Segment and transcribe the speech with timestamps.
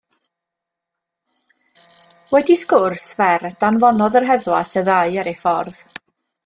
[2.31, 5.89] Wedi sgwrs fer danfonodd yr heddwas y ddau ar eu ffordd.